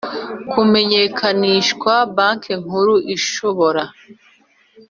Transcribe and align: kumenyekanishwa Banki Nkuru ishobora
kumenyekanishwa 0.51 1.91
Banki 2.15 2.53
Nkuru 2.61 2.95
ishobora 3.15 3.83